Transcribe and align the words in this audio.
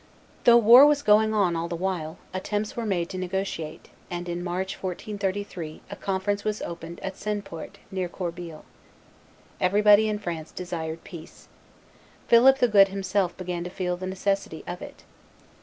Though 0.45 0.57
war 0.57 0.87
was 0.87 1.03
going 1.03 1.31
on 1.31 1.55
all 1.55 1.67
the 1.67 1.75
while, 1.75 2.17
attempts 2.33 2.75
were 2.75 2.87
made 2.87 3.07
to 3.09 3.19
negotiate; 3.19 3.89
and 4.09 4.27
in 4.27 4.43
March, 4.43 4.81
1433, 4.81 5.81
a 5.91 5.95
conference 5.95 6.43
was 6.43 6.59
opened 6.63 6.99
at 7.01 7.15
Seineport, 7.17 7.77
near 7.91 8.09
Corbeil. 8.09 8.65
Everybody 9.59 10.09
in 10.09 10.17
France 10.17 10.51
desired 10.51 11.03
peace. 11.03 11.49
Philip 12.27 12.57
the 12.57 12.67
Good 12.67 12.87
himself 12.87 13.37
began 13.37 13.63
to 13.63 13.69
feel 13.69 13.95
the 13.95 14.07
necessity 14.07 14.63
of 14.65 14.81
it. 14.81 15.03